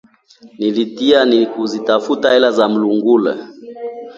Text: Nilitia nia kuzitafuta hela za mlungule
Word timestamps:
Nilitia 0.59 1.25
nia 1.25 1.49
kuzitafuta 1.49 2.31
hela 2.33 2.51
za 2.51 2.69
mlungule 2.69 3.35